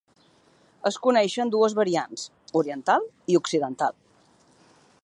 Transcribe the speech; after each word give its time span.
Es 0.89 0.95
coneixen 1.07 1.51
dues 1.57 1.75
variants: 1.81 2.25
oriental 2.63 3.07
i 3.35 3.39
occidental. 3.43 3.99